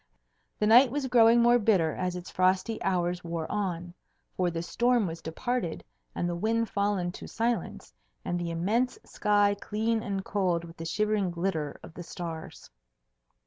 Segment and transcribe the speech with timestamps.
[0.57, 3.93] The night was growing more bitter as its frosty hours wore on;
[4.35, 5.83] for the storm was departed,
[6.15, 7.93] and the wind fallen to silence,
[8.25, 12.71] and the immense sky clean and cold with the shivering glitter of the stars.